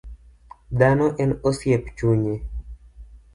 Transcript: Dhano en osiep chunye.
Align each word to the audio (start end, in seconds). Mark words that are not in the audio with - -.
Dhano 0.79 1.09
en 1.23 1.31
osiep 1.49 1.93
chunye. 1.97 2.35